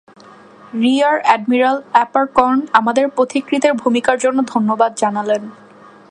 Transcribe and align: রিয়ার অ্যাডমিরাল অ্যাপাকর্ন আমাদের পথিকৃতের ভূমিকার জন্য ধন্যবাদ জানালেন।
রিয়ার 0.81 1.17
অ্যাডমিরাল 1.23 1.77
অ্যাপাকর্ন 1.91 2.59
আমাদের 2.71 3.05
পথিকৃতের 3.17 3.73
ভূমিকার 3.73 4.17
জন্য 4.19 4.39
ধন্যবাদ 4.53 4.91
জানালেন। 4.97 5.43